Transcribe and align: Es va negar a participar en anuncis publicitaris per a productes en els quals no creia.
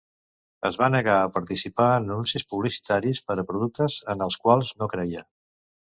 Es 0.69 0.77
va 0.83 0.87
negar 0.93 1.17
a 1.17 1.27
participar 1.35 1.89
en 1.97 2.09
anuncis 2.13 2.47
publicitaris 2.53 3.21
per 3.27 3.39
a 3.43 3.45
productes 3.53 3.99
en 4.15 4.29
els 4.29 4.39
quals 4.47 4.73
no 4.81 4.89
creia. 4.95 5.27